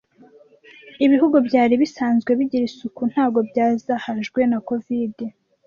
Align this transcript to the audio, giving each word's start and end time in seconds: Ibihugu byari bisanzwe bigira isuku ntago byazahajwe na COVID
Ibihugu 1.05 1.35
byari 1.47 1.73
bisanzwe 1.81 2.31
bigira 2.39 2.63
isuku 2.69 3.01
ntago 3.11 3.39
byazahajwe 3.49 4.39
na 4.51 4.57
COVID 4.67 5.15